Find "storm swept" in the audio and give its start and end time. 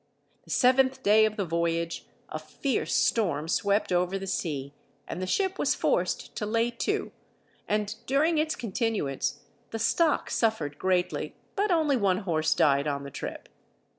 2.95-3.91